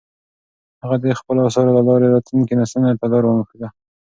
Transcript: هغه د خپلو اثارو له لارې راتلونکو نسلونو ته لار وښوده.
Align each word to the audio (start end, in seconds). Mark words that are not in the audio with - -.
هغه 0.81 0.95
د 1.03 1.05
خپلو 1.19 1.39
اثارو 1.47 1.75
له 1.77 1.81
لارې 1.87 2.05
راتلونکو 2.13 2.57
نسلونو 2.61 2.97
ته 2.99 3.05
لار 3.11 3.23
وښوده. 3.25 3.67